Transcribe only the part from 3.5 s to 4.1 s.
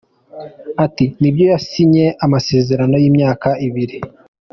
ibiri.